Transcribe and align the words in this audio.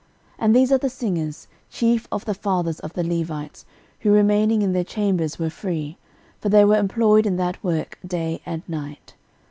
13:009:033 0.39 0.39
And 0.39 0.55
these 0.55 0.71
are 0.71 0.77
the 0.79 0.89
singers, 0.89 1.47
chief 1.69 2.07
of 2.11 2.25
the 2.25 2.33
fathers 2.33 2.79
of 2.79 2.93
the 2.93 3.03
Levites, 3.03 3.65
who 3.99 4.11
remaining 4.11 4.63
in 4.63 4.73
the 4.73 4.83
chambers 4.83 5.37
were 5.37 5.51
free: 5.51 5.99
for 6.39 6.49
they 6.49 6.65
were 6.65 6.77
employed 6.77 7.27
in 7.27 7.35
that 7.35 7.63
work 7.63 7.99
day 8.03 8.41
and 8.43 8.63
night. 8.67 9.13